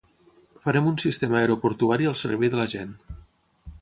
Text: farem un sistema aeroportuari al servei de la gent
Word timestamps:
farem 0.63 0.87
un 0.93 0.95
sistema 1.03 1.37
aeroportuari 1.41 2.09
al 2.13 2.17
servei 2.23 2.53
de 2.55 2.61
la 2.63 2.67
gent 2.77 2.97